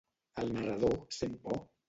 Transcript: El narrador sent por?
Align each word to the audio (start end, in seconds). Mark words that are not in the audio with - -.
El 0.43 0.49
narrador 0.55 0.97
sent 1.19 1.39
por? 1.47 1.63